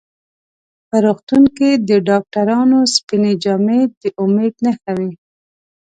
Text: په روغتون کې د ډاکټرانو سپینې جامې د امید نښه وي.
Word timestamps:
په 0.87 0.95
روغتون 1.05 1.43
کې 1.57 1.69
د 1.89 1.91
ډاکټرانو 2.09 2.79
سپینې 2.95 3.33
جامې 3.43 3.81
د 4.01 4.03
امید 4.23 4.53
نښه 4.65 4.93
وي. 4.99 5.13